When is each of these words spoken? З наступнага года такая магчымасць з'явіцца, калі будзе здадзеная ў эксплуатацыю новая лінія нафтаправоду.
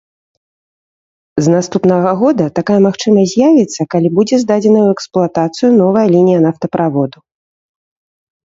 З 1.47 1.53
наступнага 1.55 2.13
года 2.21 2.45
такая 2.59 2.77
магчымасць 2.87 3.33
з'явіцца, 3.33 3.81
калі 3.93 4.09
будзе 4.21 4.35
здадзеная 4.45 4.83
ў 4.85 4.91
эксплуатацыю 4.97 5.69
новая 5.83 6.07
лінія 6.15 6.39
нафтаправоду. 6.47 7.17